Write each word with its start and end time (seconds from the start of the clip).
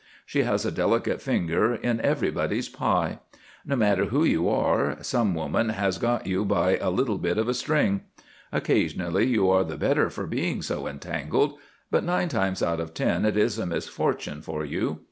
She 0.25 0.41
has 0.41 0.65
a 0.65 0.71
delicate 0.71 1.21
finger 1.21 1.75
in 1.75 2.01
everybody's 2.01 2.67
pie. 2.67 3.19
No 3.63 3.75
matter 3.75 4.05
who 4.05 4.23
you 4.23 4.49
are, 4.49 4.97
some 5.03 5.35
woman 5.35 5.69
has 5.69 5.99
got 5.99 6.25
you 6.25 6.43
by 6.43 6.77
a 6.77 6.89
little 6.89 7.19
bit 7.19 7.37
of 7.37 7.55
string. 7.55 8.01
Occasionally 8.51 9.27
you 9.27 9.47
are 9.51 9.63
the 9.63 9.77
better 9.77 10.09
for 10.09 10.25
being 10.25 10.63
so 10.63 10.87
entangled; 10.87 11.59
but 11.91 12.03
nine 12.03 12.29
times 12.29 12.63
out 12.63 12.79
of 12.79 12.95
ten 12.95 13.25
it 13.25 13.37
is 13.37 13.59
a 13.59 13.67
misfortune 13.67 14.41
for 14.41 14.65
you. 14.65 14.97